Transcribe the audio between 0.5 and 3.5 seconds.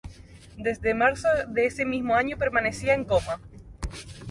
Desde marzo de ese mismo año permanecía en coma.